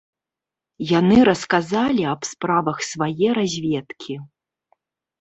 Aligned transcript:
Яны 0.99 1.17
расказалі 1.29 2.03
аб 2.15 2.21
справах 2.31 2.77
свае 2.91 3.33
разведкі. 3.43 4.13